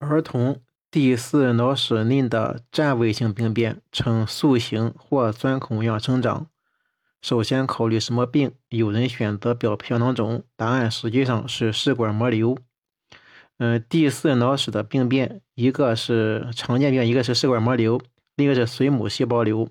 [0.00, 6.46] 儿童第四脑室内的占位性病变呈塑形或钻孔样生长。
[7.20, 8.52] 首先考虑什么病？
[8.70, 12.56] 有人选择表皮囊肿，答案实际上是试管膜瘤。
[13.58, 18.00] 嗯，第四脑室的病变，一个是常见病，一个是试管膜瘤，
[18.36, 19.68] 另一个是髓母细胞瘤。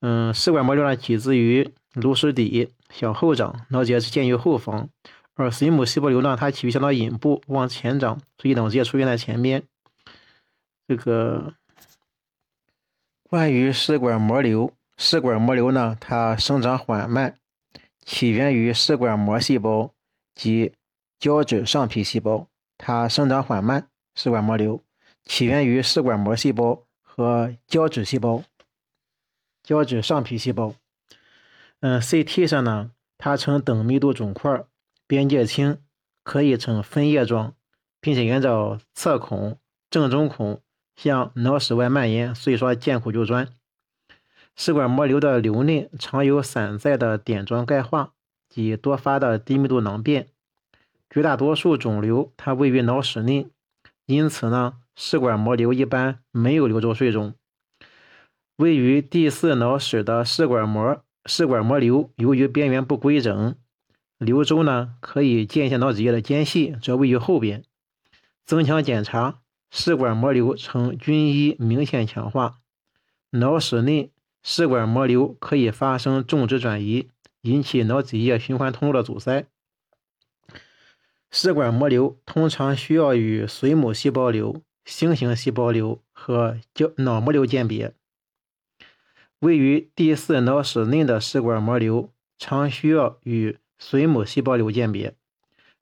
[0.00, 4.88] 嗯，试管膜瘤呢，起自于颅室底，向后长，脑结是建于后方。
[5.34, 9.64] 而水母细胞瘤呢，它起于小脑隐部，往前长，所以脑结出现在前边。
[10.86, 11.54] 这个
[13.28, 17.36] 关于试管膜瘤，试管膜瘤呢，它生长缓慢，
[18.04, 19.92] 起源于试管膜细胞
[20.36, 20.72] 及
[21.18, 22.46] 胶质上皮细胞。
[22.78, 24.82] 它生长缓慢，试管膜瘤
[25.24, 28.44] 起源于试管膜细胞和胶质细胞、
[29.64, 30.74] 胶质上皮细胞。
[31.80, 34.64] 嗯，CT 上呢，它呈等密度肿块。
[35.14, 35.78] 边界清，
[36.24, 37.54] 可以呈分叶状，
[38.00, 40.60] 并且沿着侧孔、正中孔
[40.96, 43.46] 向脑室外蔓延，所以说见苦就钻。
[44.56, 48.14] 试管膜瘤的瘤内常有散在的点状钙化
[48.48, 50.26] 及多发的低密度囊变，
[51.08, 53.46] 绝大多数肿瘤它位于脑室内，
[54.06, 57.34] 因此呢，试管膜瘤一般没有瘤周水肿。
[58.56, 63.54] 位于第四脑室的试管膜试管膜瘤，由于边缘不规整。
[64.18, 67.64] 瘤周呢，可以见下脑脊液的间隙，则位于后边。
[68.44, 72.58] 增强检查，试管膜瘤呈均一明显强化。
[73.30, 77.08] 脑室内试管膜瘤可以发生种植转移，
[77.42, 79.46] 引起脑脊液循环通路的阻塞。
[81.30, 87.94] 试管膜瘤通常需要与髓母细胞瘤、星形细胞瘤和胶脑膜瘤鉴别。
[89.40, 95.14] 位于第四脑室内的试管膜瘤常需要与髓母细胞瘤鉴别，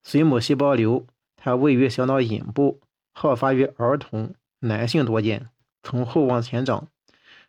[0.05, 2.81] 髓母细胞瘤它位于小脑隐部，
[3.13, 5.49] 好发于儿童，男性多见，
[5.83, 6.89] 从后往前长。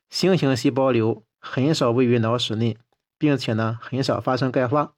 [0.09, 2.77] 星形细胞瘤很少位于脑室内，
[3.17, 4.93] 并且呢很少发生钙化。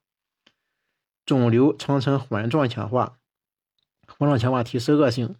[1.24, 3.18] 肿瘤常呈环状强化，
[4.06, 5.36] 环状强化提示恶性。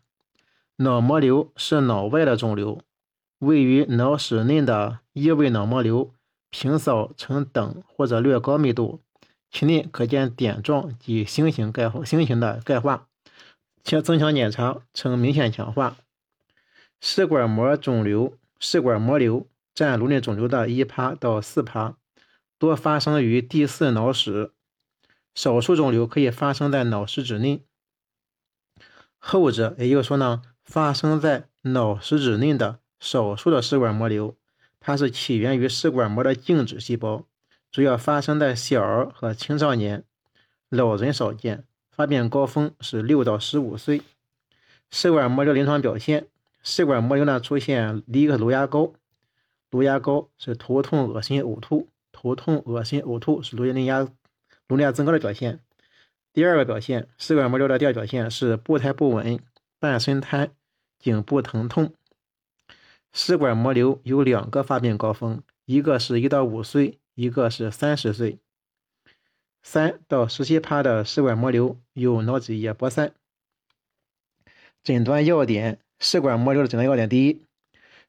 [0.77, 2.81] 脑膜瘤是脑外的肿瘤，
[3.39, 6.13] 位于脑室内的异位脑膜瘤，
[6.51, 9.01] 平扫呈等或者略高密度。
[9.51, 13.09] 其内可见点状及星形钙化、星形的钙化，
[13.85, 15.97] 且增强检查呈明显强化。
[17.01, 21.97] 试管膜肿瘤、试管膜瘤占颅内肿瘤的一趴到四趴，
[22.59, 24.53] 多发生于第四脑室，
[25.35, 27.63] 少数肿瘤可以发生在脑实质内。
[29.19, 34.37] 后者，也就是说呢，发生在脑实质内的少数的试管膜瘤，
[34.81, 37.27] 它是起源于试管膜的静止细胞。
[37.77, 40.03] 主要发生在小儿和青少年，
[40.71, 41.65] 老人少见。
[41.91, 44.01] 发病高峰是六到十五岁。
[44.91, 46.27] 试管膜瘤临床表现：
[46.63, 48.95] 试管膜瘤呢出现第一个颅压高，
[49.71, 54.09] 颅压高是头痛、恶心、呕吐，头痛、恶心、呕吐是颅内压
[54.69, 55.61] 颅内压增高的表现。
[56.33, 59.39] 第二个表现，试管膜瘤的第二表现是步态不稳、
[59.79, 60.51] 半身瘫、
[60.99, 61.93] 颈部疼痛。
[63.13, 66.99] 试管膜瘤有两个发病高峰，一个是一到五岁。
[67.17, 68.39] 一个是三十岁，
[69.63, 73.15] 三到十七趴的试管膜瘤有脑脊液播散。
[74.85, 77.43] 诊断要点：试管膜瘤的诊断要点，第一，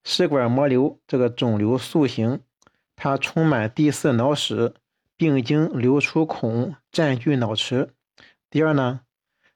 [0.03, 2.41] 试管膜瘤这个肿瘤塑形，
[2.97, 4.73] 它充满第四脑室，
[5.15, 7.93] 并经流出孔占据脑池。
[8.49, 9.03] 第二呢，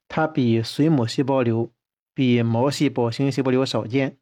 [0.08, 1.70] 它比髓母细胞瘤、
[2.14, 4.18] 比毛细胞星细胞瘤少见。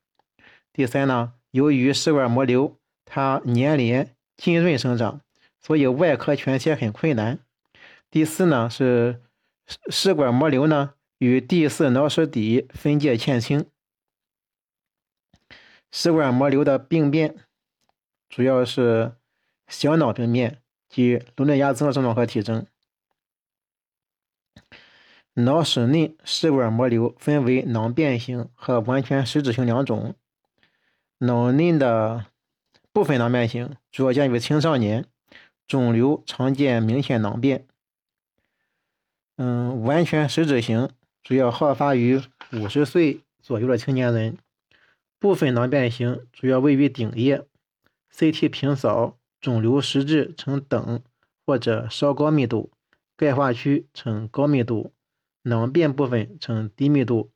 [0.73, 4.16] 第三呢，由于试管膜瘤它粘连。
[4.40, 5.20] 浸润生长，
[5.60, 7.40] 所以外科全切很困难。
[8.10, 9.22] 第四呢是
[9.90, 13.70] 试管膜瘤呢与第四脑室底分界欠清。
[15.92, 17.36] 试管膜瘤的病变
[18.30, 19.12] 主要是
[19.68, 22.66] 小脑病变及颅内压增的症状和体征。
[25.34, 30.16] 脑室内试管膜瘤分为囊变型和完全实质型两种。
[31.18, 32.26] 脑内的
[32.91, 35.06] 部分囊变型主要见于青少年，
[35.68, 37.68] 肿瘤常见明显囊变。
[39.38, 40.90] 嗯，完全实质型
[41.24, 42.22] 主要好发于
[42.52, 44.38] 五十岁左右的青年人。
[45.20, 47.46] 部分囊变型主要位于顶叶
[48.12, 51.02] ，CT 平扫肿瘤实质呈等
[51.46, 52.72] 或者稍高密度，
[53.16, 54.92] 钙化区呈高密度，
[55.44, 57.32] 囊变部分呈低密度。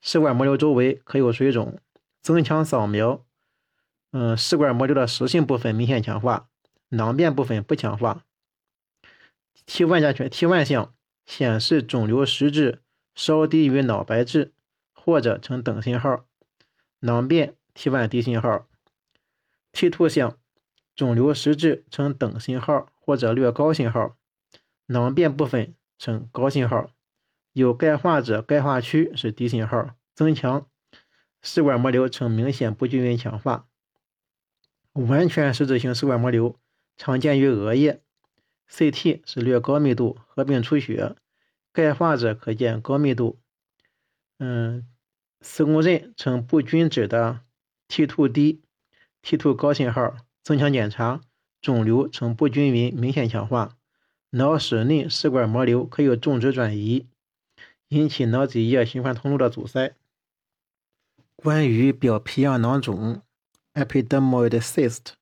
[0.00, 1.78] 试管膜瘤周围可有水肿，
[2.22, 3.25] 增强扫描。
[4.18, 6.48] 嗯，试管膜瘤的实性部分明显强化，
[6.88, 8.24] 囊变部分不强化。
[9.66, 10.94] T1 加权 T1 项
[11.26, 12.80] 显示肿瘤实质
[13.14, 14.54] 稍低于脑白质，
[14.94, 16.24] 或者呈等信号。
[17.00, 18.66] 囊变 T1 低信号。
[19.72, 20.38] T 图像，
[20.94, 24.16] 肿瘤实质呈等信号或者略高信号，
[24.86, 26.88] 囊变部分呈高信号。
[27.52, 30.66] 有钙化者钙化区是低信号，增强。
[31.42, 33.66] 试管膜瘤呈明显不均匀强化。
[34.96, 36.56] 完全实质性食管膜瘤
[36.96, 38.00] 常见于额叶
[38.70, 41.14] ，CT 是略高密度，合并出血。
[41.72, 43.38] 钙化者可见高密度。
[44.38, 44.86] 嗯，
[45.40, 47.40] 磁共振呈不均质的
[47.88, 48.62] T2 低
[49.22, 50.16] ，T2 高信号。
[50.42, 51.20] 增强检查，
[51.60, 53.76] 肿瘤呈不均匀明显强化。
[54.30, 57.08] 脑室内食管膜瘤可有种植转移，
[57.88, 59.96] 引起脑脊液循环通路的阻塞。
[61.34, 63.22] 关于表皮样囊肿
[63.76, 65.12] （epidermoid cyst），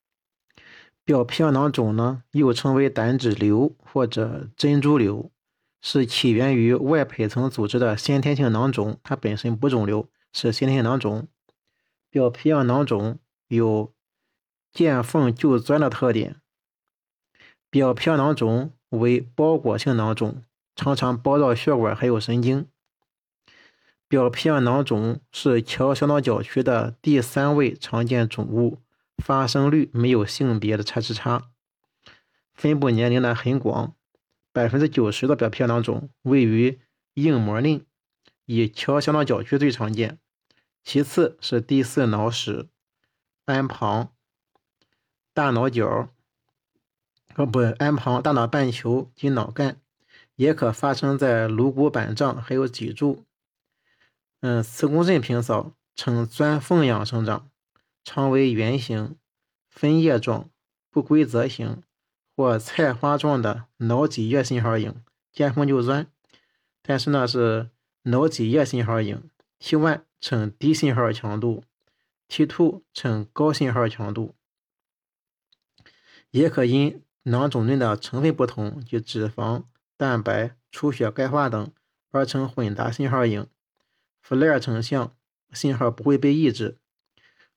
[1.05, 5.31] 表皮样囊肿呢，又称为胆脂瘤或者珍珠瘤，
[5.83, 11.29] 是起源于外胚层组织的先天性囊肿，它本身不肿瘤，是先天性囊肿。
[12.09, 13.19] 表皮样囊肿
[13.49, 13.93] 有
[14.73, 16.37] 见缝就钻的特点。
[17.69, 20.45] 表皮囊肿为包裹性囊肿，
[20.77, 22.69] 常常包绕血管还有神经。
[24.07, 28.81] 表皮样囊肿是桥小脑角区的第三位常见肿物，
[29.17, 31.51] 发生率没有性别的差之差，
[32.53, 33.95] 分布年龄呢很广，
[34.53, 36.79] 百分之九十的表皮样囊肿位于
[37.15, 37.83] 硬膜内，
[38.45, 40.19] 以桥小脑角区最常见，
[40.85, 42.69] 其次是第四脑室、
[43.47, 44.13] 鞍旁、
[45.33, 46.11] 大脑角，
[47.35, 49.81] 呃不，鞍旁、大脑半球及脑干，
[50.37, 53.25] 也可发生在颅骨板上还有脊柱。
[54.47, 57.49] 嗯，磁共振平扫呈钻缝样生长，
[58.05, 59.17] 常为圆形、
[59.71, 60.51] 分叶状、
[60.91, 61.83] 不规则形
[62.37, 65.03] 或菜花状的脑脊液信号影，
[65.33, 66.07] 见缝就钻。
[66.83, 67.71] 但是呢，是
[68.03, 69.31] 脑脊液信号影。
[69.59, 71.65] T1 呈低信号强度
[72.29, 74.35] ，T2 呈高信号强度。
[76.33, 79.65] 也可因囊肿内的成分不同，即脂肪、
[79.97, 81.73] 蛋白、出血、钙化等，
[82.11, 83.47] 而成混杂信号影。
[84.27, 85.15] Flare 成像，
[85.53, 86.79] 信号不会被抑制。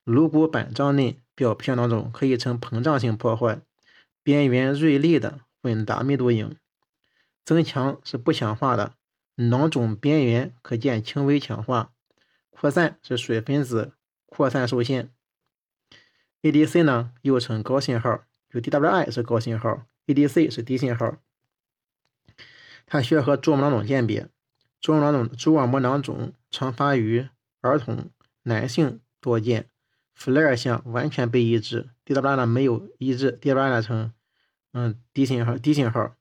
[0.04, 3.60] 颅骨板张内表皮囊肿可以呈膨胀性破坏，
[4.22, 6.56] 边缘锐利的混杂密度影。
[7.44, 8.94] 增强是不强化的，
[9.36, 11.92] 囊肿边缘可见轻微强化。
[12.50, 13.92] 扩散是水分子
[14.26, 15.10] 扩散受限。
[16.42, 21.16] ADC 呢又称高信号，就 DWI 是高信号，ADC 是低信号。
[22.86, 24.28] 它需要和蛛网囊肿鉴别。
[24.80, 27.28] 蛛网囊肿，蛛网膜囊肿常发于
[27.60, 28.10] 儿童，
[28.42, 29.70] 男性多见。
[30.16, 34.12] flare 项完全被抑制，DW 呢没有抑制，DW 呢呈
[34.72, 36.16] 嗯低信号，低信号。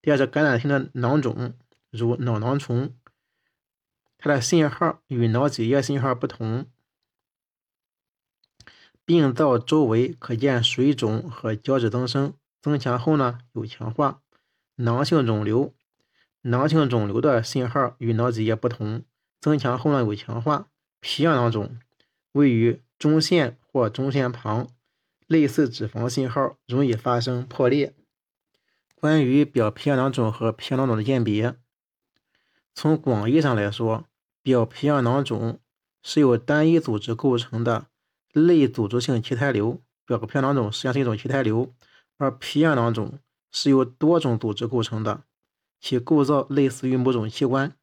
[0.00, 1.52] 第二是感染性的囊肿，
[1.90, 2.94] 如脑囊虫，
[4.16, 6.64] 它的信号与脑脊液信号不同。
[9.04, 12.32] 病灶周围可见水肿和胶质增生，
[12.62, 14.22] 增强后呢有强化。
[14.76, 15.74] 囊性肿瘤。
[16.42, 19.04] 囊性肿瘤的信号与脑脊液不同，
[19.48, 20.68] 增强后呢有强化。
[21.00, 21.78] 皮样囊肿
[22.32, 24.68] 位于中线或中线旁，
[25.26, 27.94] 类似脂肪信号，容易发生破裂。
[28.94, 31.54] 关于表皮样囊肿和皮样囊肿的鉴别，
[32.74, 34.04] 从广义上来说，
[34.42, 35.60] 表皮样囊肿
[36.02, 37.86] 是由单一组织构成的
[38.32, 41.72] 类组织性畸胎瘤，表皮样囊肿实际上是一种畸胎瘤，
[42.16, 43.20] 而皮样囊肿
[43.52, 45.22] 是由多种组织构成的。
[45.80, 47.76] 其构造类似于某种器官，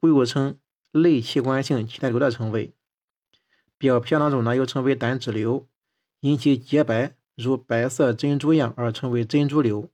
[0.00, 0.58] 故又称
[0.90, 2.74] 类器官性脐带瘤的称谓。
[3.76, 5.68] 表皮囊肿呢，又称为胆脂瘤，
[6.20, 9.90] 因其洁白如白色珍珠样而称为珍珠瘤。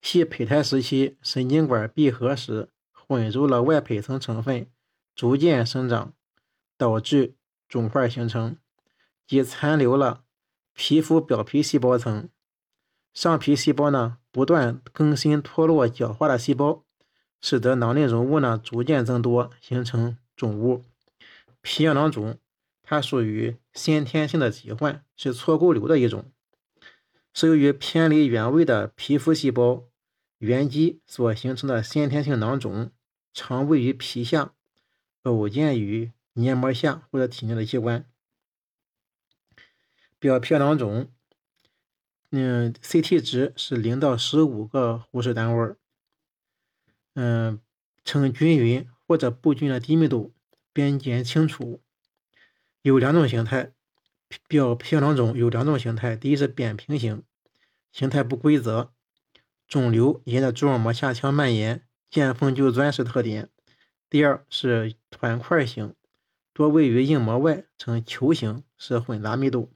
[0.00, 4.68] 系胚胎时期神经管闭合时混入了外胚层成分，
[5.14, 6.12] 逐渐生长，
[6.76, 7.34] 导致
[7.68, 8.56] 肿块形成，
[9.26, 10.24] 即残留了
[10.74, 12.28] 皮肤表皮细胞层。
[13.12, 16.84] 上皮细胞呢不断更新脱落角化的细胞，
[17.42, 20.84] 使得囊内容物呢逐渐增多，形成肿物。
[21.60, 22.38] 皮样囊肿
[22.82, 26.32] 它属于先天性的疾患，是错构瘤的一种，
[27.34, 29.84] 是由于偏离原位的皮肤细胞
[30.38, 32.90] 原基所形成的先天性囊肿，
[33.34, 34.54] 常位于皮下，
[35.22, 38.06] 偶见于黏膜下或者体内的器官。
[40.18, 41.10] 表皮囊肿。
[42.34, 45.74] 嗯，CT 值是零到十五个湖氏单位
[47.14, 47.60] 嗯，
[48.04, 50.34] 呈均匀或者不均的低密度，
[50.72, 51.82] 边界清楚。
[52.82, 53.72] 有两种形态，
[54.48, 57.22] 表皮囊肿有两种形态，第一是扁平型，
[57.92, 58.92] 形态不规则，
[59.68, 63.50] 肿瘤沿着蛛网膜下腔蔓延，见缝就钻是特点。
[64.10, 65.94] 第二是团块型，
[66.52, 69.72] 多位于硬膜外，呈球形，是混杂密度。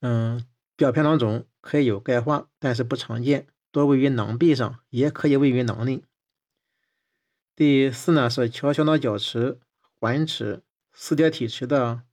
[0.00, 0.44] 嗯，
[0.76, 6.04] 表皮囊肿可以有钙化，但是不常见，多位于囊壁上，也可以位于囊内。
[7.56, 9.58] 第四呢是桥小脑角池、
[9.98, 10.62] 环池、
[10.92, 12.04] 四叠体池的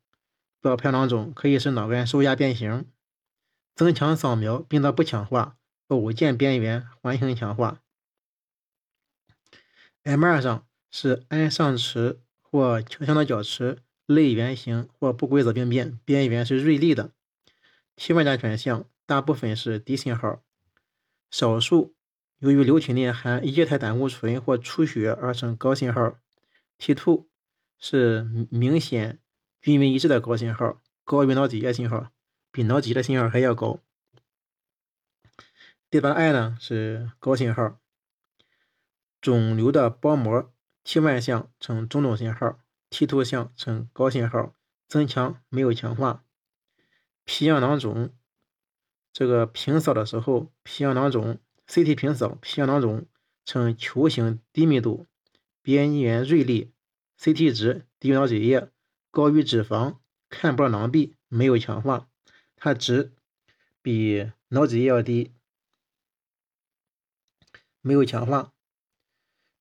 [0.60, 2.88] 表皮囊肿，可以使脑干受压变形，
[3.76, 7.84] 增强扫描，并得不强化，偶见边缘环形强化。
[10.02, 17.12] M 二上是鞍上池或桥小脑角池类圆形或不规则病变，边缘是锐利的。
[17.96, 20.42] T 外加选项大部分是低信号，
[21.32, 21.96] 少数
[22.40, 26.20] 由于瘤体内含液态胆固醇或出血而成高信号。
[26.78, 27.26] T2
[27.80, 29.20] 是明显
[29.62, 32.12] 均匀一致的高信号，高于脑脊液信号，
[32.52, 33.80] 比脑脊液的信号还要高。
[35.90, 37.80] 第八 I 呢是高信号，
[39.22, 40.52] 肿瘤的包膜
[40.84, 42.60] T1 项呈中等信号
[42.90, 44.56] ，T2 项呈高信号，
[44.88, 46.26] 增强没有强化。
[47.26, 48.12] 皮样囊肿，
[49.14, 51.38] 这个平扫的时候，皮样囊肿
[51.68, 53.06] CT 平扫，皮样囊肿
[53.46, 55.06] 呈球形低密度，
[55.62, 56.72] 边缘锐利
[57.20, 58.70] ，CT 值低于脑脊液，
[59.10, 59.98] 高于脂肪，
[60.30, 62.08] 看不到囊壁，没有强化，
[62.56, 63.12] 它值
[63.82, 65.34] 比脑脊液要低，
[67.82, 68.54] 没有强化。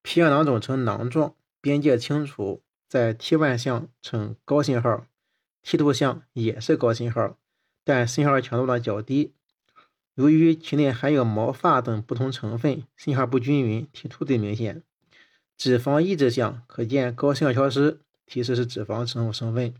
[0.02, 5.06] 皮样囊肿呈囊状，边界清楚，在 T1 项呈高信号
[5.64, 7.36] ，T2 项也是高信号。
[7.82, 9.34] 但信号强度呢较低，
[10.14, 14.82] 由于体内含有毛发等不同成分，信号不均匀体凸最明显。
[15.56, 19.74] 脂肪抑制项可见高信号消失，提示是脂肪成成分。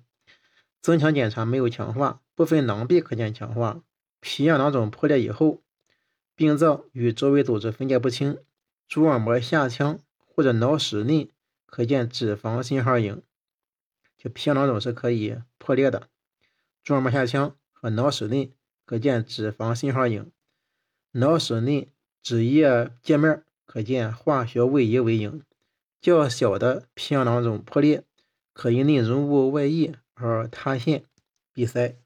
[0.81, 3.83] 增强检查没有强化，部分囊壁可见强化。
[4.21, 5.63] 皮样囊肿破裂以后，
[6.35, 8.39] 病灶与周围组织分界不清，
[8.89, 11.31] 蛛网膜下腔或者脑室内
[11.67, 13.23] 可见脂肪信号影。
[14.17, 16.09] 就皮样囊肿是可以破裂的，
[16.83, 17.57] 蛛网膜下腔。
[17.83, 18.53] 和脑室内
[18.91, 20.33] 可见脂肪信号影，
[21.13, 21.93] 脑室内
[22.25, 25.45] 脂液界面可见化学位移为影。
[26.01, 28.03] 较小的皮样囊肿破裂，
[28.53, 31.05] 可因内容物外溢而塌陷
[31.53, 32.01] 闭塞。